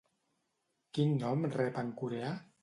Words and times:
Quin 0.99 1.13
nom 1.25 1.45
rep 1.57 1.79
en 1.83 1.93
coreà? 2.01 2.35